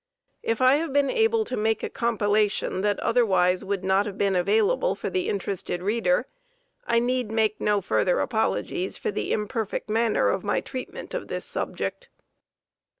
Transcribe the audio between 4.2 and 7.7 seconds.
available for the interested reader, I need make